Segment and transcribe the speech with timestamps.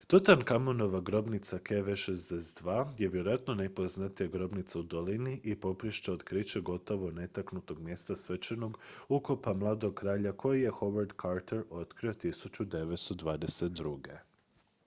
[0.07, 1.83] tutankamonova grobnica kv62.
[1.83, 8.77] kv62 je vjerojatno najpoznatija grobnica u dolini i poprište je otkrića gotovo netaknutog mjesta svečanog
[9.09, 14.17] ukopa mladog kralja koje je howard carter otkrio 1922